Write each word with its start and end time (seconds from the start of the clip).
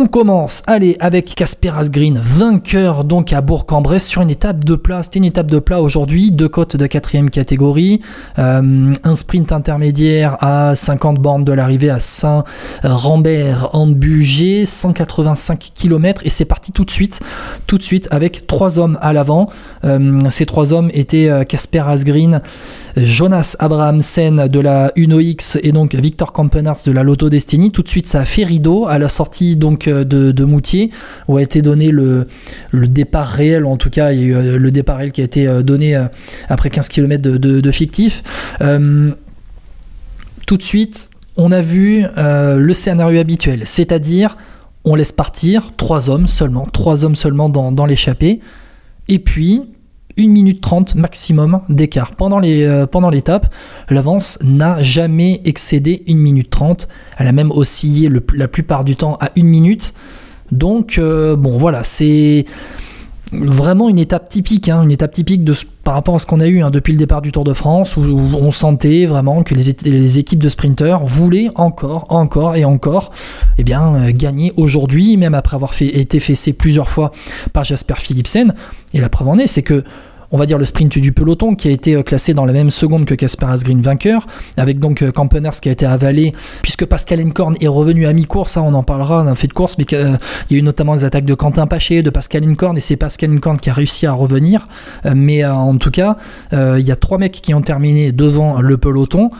On 0.00 0.06
commence, 0.06 0.62
allez, 0.68 0.96
avec 1.00 1.34
Casper 1.34 1.72
Asgreen, 1.76 2.20
vainqueur 2.22 3.02
donc 3.02 3.32
à 3.32 3.40
Bourg-en-Bresse 3.40 4.06
sur 4.06 4.22
une 4.22 4.30
étape 4.30 4.64
de 4.64 4.76
plat. 4.76 5.02
C'était 5.02 5.18
une 5.18 5.24
étape 5.24 5.50
de 5.50 5.58
plat 5.58 5.82
aujourd'hui, 5.82 6.30
deux 6.30 6.48
côtes 6.48 6.76
de 6.76 6.86
quatrième 6.86 7.30
catégorie, 7.30 8.00
euh, 8.38 8.92
un 9.02 9.14
sprint 9.16 9.50
intermédiaire 9.50 10.36
à 10.38 10.76
50 10.76 11.18
bornes 11.18 11.42
de 11.42 11.50
l'arrivée 11.50 11.90
à 11.90 11.98
Saint-Rambert 11.98 13.70
en 13.72 13.88
Bugey, 13.88 14.66
185 14.66 15.72
km 15.74 16.22
et 16.24 16.30
c'est 16.30 16.44
parti 16.44 16.70
tout 16.70 16.84
de 16.84 16.92
suite, 16.92 17.18
tout 17.66 17.76
de 17.76 17.82
suite 17.82 18.06
avec 18.12 18.46
trois 18.46 18.78
hommes 18.78 19.00
à 19.02 19.12
l'avant. 19.12 19.50
Euh, 19.82 20.20
ces 20.30 20.46
trois 20.46 20.72
hommes 20.72 20.92
étaient 20.94 21.28
euh, 21.28 21.42
Casper 21.42 21.82
Asgreen, 21.88 22.40
Jonas 22.96 23.56
Abrahamsen 23.58 24.46
de 24.46 24.60
la 24.60 24.92
Uno-X 24.94 25.58
et 25.60 25.72
donc 25.72 25.96
Victor 25.96 26.32
Kampenarts 26.32 26.82
de 26.86 26.92
la 26.92 27.02
Lotto 27.02 27.28
Destiny. 27.30 27.72
Tout 27.72 27.82
de 27.82 27.88
suite, 27.88 28.06
ça 28.06 28.20
a 28.20 28.24
fait 28.24 28.44
rideau 28.44 28.86
à 28.86 28.98
la 28.98 29.08
sortie 29.08 29.56
donc 29.56 29.87
euh, 29.88 30.04
de, 30.04 30.44
Moutier 30.44 30.90
où 31.26 31.36
a 31.36 31.42
été 31.42 31.62
donné 31.62 31.90
le, 31.90 32.26
départ 32.72 33.28
réel. 33.28 33.64
En 33.66 33.76
tout 33.76 33.90
cas, 33.90 34.12
il 34.12 34.32
euh, 34.32 34.58
le 34.58 34.70
départ 34.70 34.98
réel 34.98 35.12
qui 35.12 35.20
a 35.20 35.24
été 35.24 35.46
euh, 35.46 35.62
donné 35.62 35.96
après 36.48 36.70
15 36.70 36.88
km 36.88 37.22
de, 37.22 37.36
de 37.36 37.70
fictif. 37.70 38.22
tout 40.46 40.56
de 40.56 40.62
suite, 40.62 41.10
on 41.36 41.52
a 41.52 41.60
vu 41.60 42.04
le 42.16 42.72
scénario 42.72 43.20
habituel, 43.20 43.62
c'est-à-dire 43.64 44.36
on 44.84 44.94
laisse 44.94 45.12
partir 45.12 45.72
trois 45.76 46.08
hommes 46.08 46.26
seulement, 46.26 46.66
trois 46.72 47.04
hommes 47.04 47.16
seulement 47.16 47.48
dans 47.48 47.86
l'échappée. 47.86 48.40
Et 49.08 49.18
puis, 49.18 49.62
1 50.18 50.28
minute 50.28 50.60
30 50.60 50.96
maximum 50.96 51.60
d'écart. 51.68 52.14
Pendant, 52.14 52.40
euh, 52.44 52.86
pendant 52.86 53.10
l'étape, 53.10 53.52
l'avance 53.88 54.38
n'a 54.42 54.82
jamais 54.82 55.40
excédé 55.44 56.02
1 56.08 56.14
minute 56.16 56.50
30. 56.50 56.88
Elle 57.18 57.28
a 57.28 57.32
même 57.32 57.50
oscillé 57.50 58.10
la 58.34 58.48
plupart 58.48 58.84
du 58.84 58.96
temps 58.96 59.16
à 59.20 59.30
1 59.36 59.44
minute. 59.44 59.94
Donc, 60.50 60.98
euh, 60.98 61.36
bon, 61.36 61.56
voilà, 61.56 61.82
c'est 61.84 62.44
vraiment 63.32 63.88
une 63.88 63.98
étape 63.98 64.28
typique, 64.28 64.68
hein, 64.68 64.82
une 64.82 64.90
étape 64.90 65.12
typique 65.12 65.44
de, 65.44 65.54
par 65.84 65.94
rapport 65.94 66.14
à 66.14 66.18
ce 66.18 66.26
qu'on 66.26 66.40
a 66.40 66.46
eu 66.46 66.62
hein, 66.62 66.70
depuis 66.70 66.92
le 66.92 66.98
départ 66.98 67.20
du 67.20 67.32
Tour 67.32 67.44
de 67.44 67.52
France, 67.52 67.96
où, 67.96 68.02
on 68.02 68.50
sentait 68.52 69.06
vraiment 69.06 69.42
que 69.42 69.54
les, 69.54 69.76
les, 69.84 70.18
équipes 70.18 70.42
de 70.42 70.48
sprinteurs 70.48 71.04
voulaient 71.04 71.50
encore, 71.54 72.06
encore 72.08 72.56
et 72.56 72.64
encore 72.64 73.10
eh 73.58 73.64
bien, 73.64 73.94
euh, 73.94 74.12
gagner 74.14 74.52
aujourd'hui, 74.56 75.16
même 75.16 75.34
après 75.34 75.56
avoir 75.56 75.74
fait, 75.74 75.86
été 75.86 76.20
fessé 76.20 76.52
plusieurs 76.52 76.88
fois 76.88 77.12
par 77.52 77.64
Jasper 77.64 77.94
Philipsen. 77.98 78.54
Et 78.94 79.00
la 79.00 79.08
preuve 79.08 79.28
en 79.28 79.38
est, 79.38 79.46
c'est 79.46 79.62
que 79.62 79.84
on 80.30 80.36
va 80.36 80.46
dire 80.46 80.58
le 80.58 80.64
sprint 80.64 80.98
du 80.98 81.12
peloton 81.12 81.54
qui 81.54 81.68
a 81.68 81.70
été 81.70 81.94
euh, 81.94 82.02
classé 82.02 82.34
dans 82.34 82.44
la 82.44 82.52
même 82.52 82.70
seconde 82.70 83.04
que 83.04 83.14
Casper 83.14 83.46
Asgreen 83.46 83.80
vainqueur, 83.80 84.26
avec 84.56 84.78
donc 84.78 85.02
euh, 85.02 85.10
Campeners 85.10 85.60
qui 85.60 85.68
a 85.68 85.72
été 85.72 85.86
avalé, 85.86 86.32
puisque 86.62 86.84
Pascal 86.84 87.20
Encorn 87.26 87.56
est 87.60 87.68
revenu 87.68 88.06
à 88.06 88.12
mi-course, 88.12 88.52
ça 88.52 88.62
on 88.62 88.74
en 88.74 88.82
parlera 88.82 89.24
d'un 89.24 89.34
fait 89.34 89.48
de 89.48 89.52
course, 89.52 89.78
mais 89.78 89.86
euh, 89.92 90.16
il 90.50 90.54
y 90.54 90.56
a 90.56 90.58
eu 90.60 90.62
notamment 90.62 90.96
des 90.96 91.04
attaques 91.04 91.24
de 91.24 91.34
Quentin 91.34 91.66
Paché, 91.66 92.02
de 92.02 92.10
Pascal 92.10 92.48
Encorn, 92.48 92.76
et 92.76 92.80
c'est 92.80 92.96
Pascal 92.96 93.32
Encorn 93.32 93.58
qui 93.58 93.70
a 93.70 93.72
réussi 93.72 94.06
à 94.06 94.12
revenir, 94.12 94.66
mais 95.14 95.44
en 95.44 95.76
tout 95.78 95.90
cas, 95.90 96.16
il 96.52 96.80
y 96.80 96.90
a 96.90 96.96
trois 96.96 97.18
mecs 97.18 97.32
qui 97.32 97.54
ont 97.54 97.62
terminé 97.62 98.12
devant 98.12 98.60
le 98.60 98.76
peloton, 98.76 99.30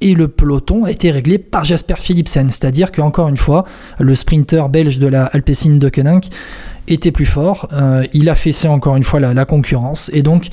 et 0.00 0.14
le 0.14 0.28
peloton 0.28 0.84
a 0.84 0.90
été 0.90 1.10
réglé 1.10 1.38
par 1.38 1.64
Jasper 1.64 1.94
Philipsen, 1.98 2.50
c'est-à-dire 2.50 2.92
qu'encore 2.92 3.28
une 3.28 3.36
fois, 3.36 3.64
le 3.98 4.14
sprinter 4.14 4.68
belge 4.68 4.98
de 4.98 5.06
la 5.06 5.26
Alpecin 5.26 5.76
de 5.76 5.88
Koenig 5.88 6.28
était 6.86 7.12
plus 7.12 7.26
fort, 7.26 7.68
euh, 7.72 8.04
il 8.12 8.28
a 8.28 8.34
fessé 8.34 8.68
encore 8.68 8.96
une 8.96 9.02
fois 9.02 9.20
la, 9.20 9.44
concurrence, 9.44 10.10
et 10.14 10.22
donc 10.22 10.48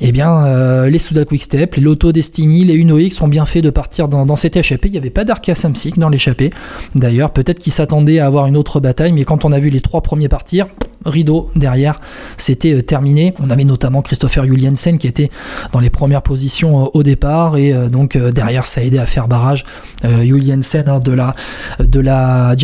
eh 0.00 0.12
bien, 0.12 0.44
euh, 0.44 0.90
les 0.90 0.98
Soudal 0.98 1.24
Quickstep, 1.24 1.76
les 1.76 1.82
Lotto 1.82 2.12
Destiny, 2.12 2.64
les 2.64 2.74
Uno-X 2.74 3.22
ont 3.22 3.28
bien 3.28 3.46
fait 3.46 3.62
de 3.62 3.70
partir 3.70 4.08
dans, 4.08 4.36
cette 4.36 4.56
échappée. 4.56 4.88
Il 4.88 4.92
n'y 4.92 4.98
avait 4.98 5.08
pas 5.08 5.24
d'Arca 5.24 5.54
Samsic 5.54 5.98
dans 5.98 6.10
l'échappée. 6.10 6.50
D'ailleurs, 6.94 7.30
peut-être 7.30 7.58
qu'ils 7.58 7.72
s'attendaient 7.72 8.18
à 8.18 8.26
avoir 8.26 8.46
une 8.46 8.58
autre 8.58 8.78
bataille, 8.78 9.12
mais 9.12 9.24
quand 9.24 9.46
on 9.46 9.52
a 9.52 9.58
vu 9.58 9.70
les 9.70 9.80
trois 9.80 10.02
premiers 10.02 10.28
partir, 10.28 10.66
rideau 11.06 11.50
derrière, 11.56 12.00
c'était 12.36 12.74
euh, 12.74 12.82
terminé. 12.82 13.34
On 13.42 13.50
avait 13.50 13.64
notamment 13.64 14.02
Christopher 14.02 14.44
Juliensen 14.44 14.98
qui 14.98 15.06
était 15.06 15.30
dans 15.72 15.80
les 15.80 15.90
premières 15.90 16.22
positions 16.22 16.84
euh, 16.84 16.88
au 16.94 17.02
départ 17.02 17.56
et 17.56 17.72
euh, 17.72 17.88
donc 17.88 18.16
derrière 18.16 18.66
ça 18.66 18.80
a 18.80 18.84
aidé 18.84 18.98
à 18.98 19.06
faire 19.06 19.28
barrage. 19.28 19.64
Juliensen 20.04 20.88
hein, 20.88 21.00
de 21.00 21.10
la 21.10 21.34
de 21.80 22.00
la 22.00 22.54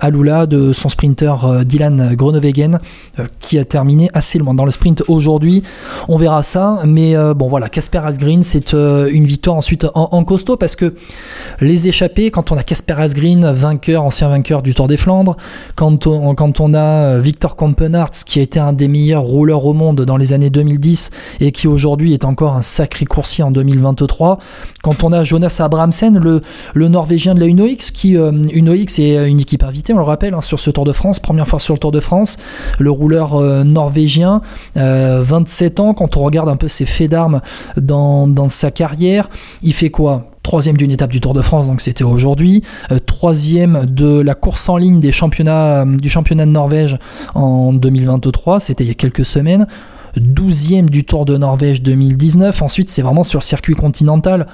Alula 0.00 0.46
de 0.46 0.72
son 0.72 0.88
sprinter 0.88 1.64
Dylan 1.64 2.14
Groenewegen 2.14 2.78
qui 3.40 3.58
a 3.58 3.64
terminé 3.64 4.08
assez 4.14 4.38
loin 4.38 4.54
dans 4.54 4.64
le 4.64 4.70
sprint 4.70 5.02
aujourd'hui. 5.08 5.62
On 6.08 6.16
verra 6.16 6.42
ça, 6.42 6.80
mais 6.86 7.16
bon 7.34 7.48
voilà, 7.48 7.68
Casper 7.68 8.00
Asgreen 8.04 8.42
c'est 8.42 8.72
une 8.72 9.24
victoire 9.24 9.56
ensuite 9.56 9.86
en, 9.94 10.24
costaud 10.24 10.56
parce 10.56 10.76
que 10.76 10.94
les 11.60 11.88
échappés, 11.88 12.30
quand 12.30 12.52
on 12.52 12.56
a 12.56 12.62
Casper 12.62 12.94
Asgreen, 12.98 13.50
vainqueur, 13.50 14.02
ancien 14.02 14.28
vainqueur 14.28 14.62
du 14.62 14.74
Tour 14.74 14.88
des 14.88 14.96
Flandres, 14.96 15.36
quand 15.74 16.06
on, 16.06 16.34
quand 16.34 16.60
on 16.60 16.72
a 16.72 17.18
Victor 17.18 17.53
Campenarts, 17.56 18.10
qui 18.26 18.38
a 18.38 18.42
été 18.42 18.58
un 18.60 18.72
des 18.72 18.88
meilleurs 18.88 19.22
rouleurs 19.22 19.64
au 19.66 19.72
monde 19.72 20.02
dans 20.02 20.16
les 20.16 20.32
années 20.32 20.50
2010 20.50 21.10
et 21.40 21.52
qui 21.52 21.68
aujourd'hui 21.68 22.12
est 22.12 22.24
encore 22.24 22.54
un 22.54 22.62
sacré 22.62 23.04
coursier 23.04 23.44
en 23.44 23.50
2023. 23.50 24.38
Quand 24.82 25.04
on 25.04 25.12
a 25.12 25.24
Jonas 25.24 25.56
Abrahamsen, 25.60 26.18
le, 26.18 26.88
Norvégien 26.88 27.34
de 27.34 27.40
la 27.40 27.46
UNOX, 27.46 27.90
qui 27.90 28.16
euh, 28.16 28.32
UNOX 28.52 28.98
est 28.98 29.28
une 29.28 29.40
équipe 29.40 29.62
invitée, 29.62 29.92
on 29.92 29.98
le 29.98 30.02
rappelle, 30.02 30.34
hein, 30.34 30.40
sur 30.40 30.60
ce 30.60 30.70
Tour 30.70 30.84
de 30.84 30.92
France, 30.92 31.20
première 31.20 31.48
fois 31.48 31.58
sur 31.58 31.74
le 31.74 31.80
Tour 31.80 31.92
de 31.92 32.00
France, 32.00 32.36
le 32.78 32.90
rouleur 32.90 33.34
euh, 33.34 33.64
norvégien, 33.64 34.42
27 34.74 35.78
euh, 35.78 35.82
ans, 35.82 35.94
quand 35.94 36.16
on 36.16 36.22
regarde 36.22 36.48
un 36.48 36.56
peu 36.56 36.68
ses 36.68 36.86
faits 36.86 37.10
d'armes 37.10 37.40
dans 37.76 38.48
sa 38.48 38.70
carrière, 38.70 39.28
il 39.62 39.72
fait 39.72 39.90
quoi? 39.90 40.33
Troisième 40.54 40.76
d'une 40.76 40.92
étape 40.92 41.10
du 41.10 41.20
Tour 41.20 41.34
de 41.34 41.42
France, 41.42 41.66
donc 41.66 41.80
c'était 41.80 42.04
aujourd'hui, 42.04 42.62
euh, 42.92 43.00
troisième 43.00 43.86
de 43.86 44.20
la 44.20 44.36
course 44.36 44.68
en 44.68 44.76
ligne 44.76 44.98
euh, 45.04 45.96
du 45.96 46.08
championnat 46.08 46.46
de 46.46 46.50
Norvège 46.52 46.96
en 47.34 47.72
2023, 47.72 48.60
c'était 48.60 48.84
il 48.84 48.86
y 48.86 48.90
a 48.92 48.94
quelques 48.94 49.26
semaines, 49.26 49.66
douzième 50.16 50.88
du 50.88 51.02
Tour 51.02 51.24
de 51.24 51.36
Norvège 51.36 51.82
2019, 51.82 52.62
ensuite 52.62 52.88
c'est 52.88 53.02
vraiment 53.02 53.24
sur 53.24 53.42
circuit 53.42 53.74
continental, 53.74 54.46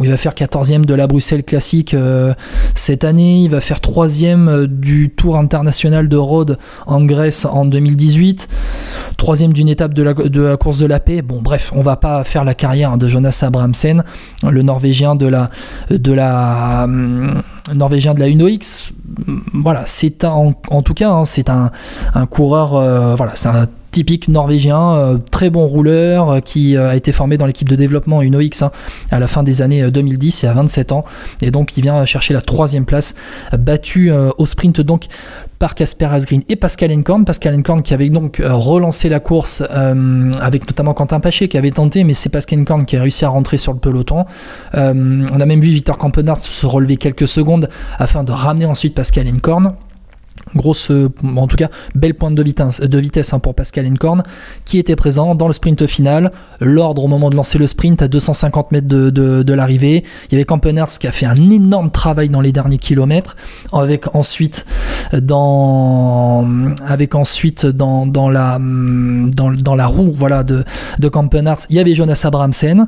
il 0.00 0.08
va 0.08 0.16
faire 0.16 0.32
14e 0.32 0.84
de 0.84 0.94
la 0.94 1.06
Bruxelles 1.06 1.44
Classique 1.44 1.94
euh, 1.94 2.34
cette 2.74 3.04
année, 3.04 3.44
il 3.44 3.50
va 3.50 3.60
faire 3.60 3.78
3e 3.78 4.66
du 4.66 5.10
Tour 5.10 5.36
international 5.36 6.08
de 6.08 6.16
Rhodes 6.16 6.58
en 6.86 7.04
Grèce 7.04 7.44
en 7.44 7.66
2018, 7.66 8.48
3e 9.26 9.52
d'une 9.52 9.68
étape 9.68 9.92
de 9.92 10.04
la, 10.04 10.56
course 10.56 10.78
de 10.78 10.86
la 10.86 11.00
paix. 11.00 11.20
Bon, 11.20 11.42
bref, 11.42 11.72
on 11.74 11.80
va 11.80 11.96
pas 11.96 12.22
faire 12.22 12.44
la 12.44 12.54
carrière 12.54 12.96
de 12.96 13.08
Jonas 13.08 13.40
Abrahamsen, 13.42 14.04
le 14.48 14.62
Norvégien 14.62 15.16
de 15.16 15.26
la, 15.26 15.50
de 15.90 16.12
la 16.12 16.84
hum, 16.84 17.42
Norvégien 17.74 18.14
de 18.14 18.20
la 18.20 18.28
UNOX. 18.28 18.92
Voilà, 19.52 19.82
c'est 19.86 20.24
en, 20.24 20.52
tout 20.52 20.94
cas, 20.94 21.10
hein, 21.10 21.24
c'est 21.24 21.50
un, 21.50 21.72
coureur, 22.30 22.76
euh, 22.76 23.16
voilà, 23.16 23.32
c'est 23.34 23.48
un 23.48 23.66
typique 23.90 24.28
norvégien, 24.28 24.92
euh, 24.92 25.18
très 25.18 25.50
bon 25.50 25.66
rouleur, 25.66 26.30
euh, 26.30 26.40
qui 26.40 26.76
a 26.76 26.94
été 26.94 27.10
formé 27.10 27.36
dans 27.36 27.46
l'équipe 27.46 27.68
de 27.68 27.76
développement 27.76 28.22
UNOX 28.22 28.62
hein, 28.62 28.70
à 29.10 29.18
la 29.18 29.26
fin 29.26 29.42
des 29.42 29.60
années 29.60 29.90
2010 29.90 30.44
et 30.44 30.46
à 30.46 30.52
27 30.52 30.92
ans. 30.92 31.04
Et 31.42 31.50
donc 31.50 31.76
il 31.76 31.82
vient 31.82 32.04
chercher 32.04 32.32
la 32.32 32.42
troisième 32.42 32.84
place, 32.84 33.16
battu 33.58 34.12
au 34.12 34.46
sprint 34.46 34.82
donc 34.82 35.06
par 35.58 35.74
Casper 35.74 36.06
Asgreen 36.06 36.42
et 36.48 36.56
Pascal 36.56 36.92
Encorn. 36.92 37.24
Pascal 37.24 37.54
Encorn 37.54 37.82
qui 37.82 37.94
avait 37.94 38.08
donc 38.08 38.42
relancé 38.44 39.08
la 39.08 39.20
course 39.20 39.62
avec 40.40 40.66
notamment 40.66 40.94
Quentin 40.94 41.20
Paché 41.20 41.48
qui 41.48 41.58
avait 41.58 41.70
tenté, 41.70 42.04
mais 42.04 42.14
c'est 42.14 42.28
Pascal 42.28 42.60
Encorn 42.60 42.84
qui 42.84 42.96
a 42.96 43.02
réussi 43.02 43.24
à 43.24 43.28
rentrer 43.28 43.58
sur 43.58 43.72
le 43.72 43.78
peloton. 43.78 44.24
on 44.74 45.40
a 45.40 45.46
même 45.46 45.60
vu 45.60 45.68
Victor 45.68 45.96
Campenard 45.96 46.36
se 46.36 46.66
relever 46.66 46.96
quelques 46.96 47.28
secondes 47.28 47.68
afin 47.98 48.24
de 48.24 48.32
ramener 48.32 48.66
ensuite 48.66 48.94
Pascal 48.94 49.26
Encorn 49.28 49.72
grosse, 50.54 50.90
euh, 50.90 51.08
en 51.36 51.46
tout 51.46 51.56
cas, 51.56 51.68
belle 51.94 52.14
pointe 52.14 52.34
de 52.34 52.42
vitesse, 52.98 53.32
hein, 53.32 53.38
pour 53.38 53.54
Pascal 53.54 53.86
Encorn, 53.86 54.22
qui 54.64 54.78
était 54.78 54.96
présent 54.96 55.34
dans 55.34 55.46
le 55.46 55.52
sprint 55.52 55.86
final. 55.86 56.32
L'ordre 56.60 57.04
au 57.04 57.08
moment 57.08 57.30
de 57.30 57.36
lancer 57.36 57.58
le 57.58 57.66
sprint 57.66 58.02
à 58.02 58.08
250 58.08 58.72
mètres 58.72 58.86
de, 58.86 59.52
l'arrivée. 59.52 60.04
Il 60.28 60.32
y 60.32 60.34
avait 60.36 60.44
Campeners 60.44 60.98
qui 61.00 61.06
a 61.06 61.12
fait 61.12 61.26
un 61.26 61.50
énorme 61.50 61.90
travail 61.90 62.28
dans 62.28 62.40
les 62.40 62.52
derniers 62.52 62.78
kilomètres, 62.78 63.36
avec 63.72 64.14
ensuite 64.14 64.66
dans, 65.12 66.44
la, 68.30 68.58
dans, 68.58 69.86
roue, 69.86 70.12
voilà, 70.14 70.42
de, 70.42 70.64
de 70.98 71.10
il 71.70 71.76
y 71.76 71.78
avait 71.78 71.94
Jonas 71.94 72.20
Abramsen. 72.24 72.86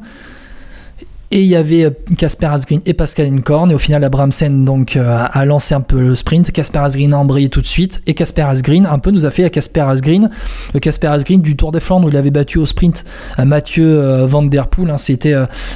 Et 1.30 1.42
il 1.42 1.46
y 1.46 1.56
avait 1.56 1.94
Casper 2.16 2.46
euh, 2.46 2.52
Asgreen 2.52 2.80
et 2.86 2.94
Pascal 2.94 3.30
Encorn. 3.32 3.70
Et 3.70 3.74
au 3.74 3.78
final, 3.78 4.02
Abramsen 4.02 4.64
donc, 4.64 4.96
euh, 4.96 5.26
a 5.30 5.44
lancé 5.44 5.74
un 5.74 5.82
peu 5.82 6.00
le 6.00 6.14
sprint. 6.14 6.50
Casper 6.52 6.78
Asgreen 6.78 7.12
a 7.12 7.18
embrayé 7.18 7.50
tout 7.50 7.60
de 7.60 7.66
suite. 7.66 8.00
Et 8.06 8.14
Casper 8.14 8.42
Asgreen 8.42 8.86
un 8.86 8.98
peu 8.98 9.10
nous 9.10 9.26
a 9.26 9.30
fait 9.30 9.44
à 9.44 9.50
Casper 9.50 9.82
Asgreen. 9.82 10.30
Le 10.72 10.80
Casper 10.80 11.08
Asgreen 11.08 11.42
du 11.42 11.54
Tour 11.54 11.70
des 11.70 11.80
Flandres 11.80 12.06
où 12.06 12.08
il 12.08 12.16
avait 12.16 12.30
battu 12.30 12.58
au 12.58 12.64
sprint 12.64 13.04
euh, 13.38 13.44
Mathieu 13.44 14.24
Van 14.24 14.42
Der 14.42 14.68
Poel. 14.68 14.90
Hein. 14.90 14.96
C'était 14.96 15.34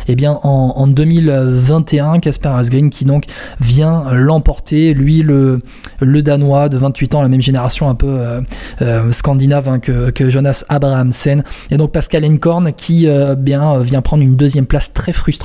eh 0.09 0.15
bien, 0.15 0.39
en, 0.43 0.87
2021. 0.87 2.21
Casper 2.21 2.49
Asgreen 2.49 2.89
qui 2.89 3.05
donc 3.05 3.25
vient 3.61 4.05
l'emporter. 4.13 4.95
Lui, 4.95 5.23
le, 5.23 5.61
le 6.01 6.23
Danois 6.23 6.71
de 6.71 6.79
28 6.79 7.15
ans, 7.15 7.23
la 7.23 7.29
même 7.29 7.43
génération 7.43 7.91
un 7.91 7.95
peu 7.95 8.19
scandinave 9.11 9.69
hein, 9.69 9.79
que, 9.81 10.31
Jonas 10.31 10.65
Abrahamsen. 10.71 11.45
Et 11.71 11.77
donc 11.77 11.93
Pascal 11.93 12.25
Encorn 12.25 12.73
qui 12.73 13.07
bien, 13.37 13.79
vient 13.81 14.01
prendre 14.01 14.23
une 14.23 14.37
deuxième 14.37 14.67
place 14.67 14.93
très 14.93 15.13
frustrante 15.13 15.42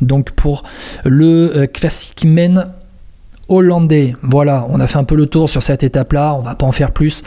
donc 0.00 0.30
pour 0.32 0.64
le 1.04 1.56
euh, 1.56 1.66
Classic 1.66 2.24
Men 2.24 2.72
hollandais. 3.48 4.14
Voilà, 4.22 4.66
on 4.68 4.78
a 4.80 4.86
fait 4.86 4.98
un 4.98 5.04
peu 5.04 5.14
le 5.14 5.26
tour 5.26 5.48
sur 5.48 5.62
cette 5.62 5.82
étape-là, 5.82 6.34
on 6.38 6.42
va 6.42 6.54
pas 6.54 6.66
en 6.66 6.72
faire 6.72 6.92
plus. 6.92 7.22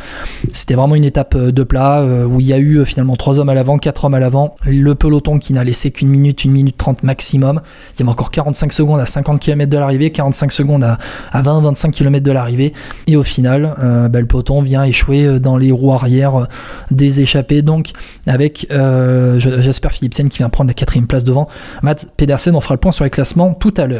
C'était 0.54 0.76
vraiment 0.76 0.96
une 0.96 1.04
étape 1.04 1.36
euh, 1.36 1.52
de 1.52 1.64
plat 1.64 2.00
euh, 2.00 2.26
où 2.26 2.40
il 2.40 2.48
y 2.48 2.54
a 2.54 2.58
eu 2.58 2.78
euh, 2.78 2.86
finalement 2.86 3.16
3 3.16 3.40
hommes 3.40 3.50
à 3.50 3.54
l'avant, 3.54 3.78
4 3.78 4.06
hommes 4.06 4.14
à 4.14 4.20
l'avant. 4.20 4.56
Le 4.66 4.94
peloton 4.96 5.40
qui 5.40 5.54
n'a 5.54 5.64
laissé 5.64 5.92
qu'une 5.92 6.10
minute, 6.10 6.46
une 6.46 6.52
minute 6.52 6.78
30 6.78 7.04
maximum. 7.04 7.62
Il 7.96 8.00
y 8.00 8.04
avait 8.04 8.12
encore 8.12 8.32
45 8.32 8.72
secondes 8.72 9.00
à 9.00 9.06
50 9.06 9.40
km 9.40 9.70
de 9.70 9.78
l'arrivée, 9.78 10.12
45 10.12 10.52
secondes 10.52 10.84
à, 10.84 10.98
20-25 11.34 11.92
km 11.92 12.24
de 12.24 12.32
l'arrivée. 12.32 12.74
Et 13.08 13.16
au 13.16 13.24
final, 13.24 13.76
bah, 14.12 14.20
le 14.20 14.26
peloton 14.26 14.62
vient 14.62 14.84
échouer 14.84 15.40
dans 15.40 15.58
les 15.58 15.72
roues 15.72 15.94
arrière 15.94 16.48
des 16.92 17.22
échappés. 17.22 17.62
Donc 17.62 17.92
avec 18.28 18.68
Jasper 18.70 19.90
Philipsen 19.92 20.30
qui 20.30 20.40
vient 20.40 20.50
prendre 20.50 20.70
la 20.70 20.74
quatrième 20.74 21.08
place 21.08 21.24
devant 21.24 21.48
Matt 21.82 22.08
Pedersen. 22.18 22.56
On 22.56 22.62
fera 22.62 22.76
le 22.76 22.80
point 22.80 22.92
sur 22.92 23.04
les 23.04 23.10
classements 23.10 23.54
tout 23.54 23.74
à 23.78 23.86
l'heure. 23.86 24.00